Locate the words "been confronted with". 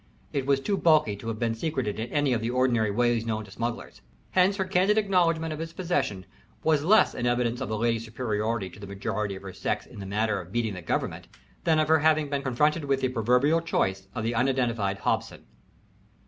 12.31-13.01